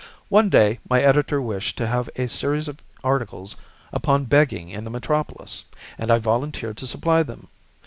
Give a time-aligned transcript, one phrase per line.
[0.29, 3.55] One day my editor wished to have a series of articles
[3.93, 7.49] upon begging in the metropolis, and I volunteered to supply them.